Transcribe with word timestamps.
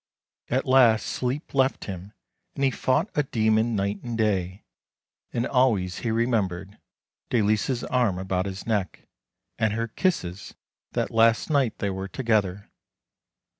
At 0.49 0.65
last 0.65 1.05
sleep 1.05 1.53
left 1.53 1.83
him 1.85 2.13
and 2.55 2.63
he 2.63 2.71
fought 2.71 3.11
a 3.13 3.21
demon 3.21 3.75
night 3.75 4.01
and 4.01 4.17
day, 4.17 4.63
and 5.31 5.45
always 5.45 5.99
he 5.99 6.09
remembered 6.09 6.79
Dalice's 7.29 7.83
arm 7.83 8.17
about 8.17 8.47
his 8.47 8.65
neck, 8.65 9.07
and 9.59 9.73
her 9.73 9.89
kisses 9.89 10.55
that 10.93 11.11
last 11.11 11.51
night 11.51 11.77
they 11.77 11.91
were 11.91 12.07
together. 12.07 12.71